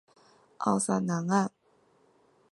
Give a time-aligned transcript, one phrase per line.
[0.57, 1.51] 奥萨南岸。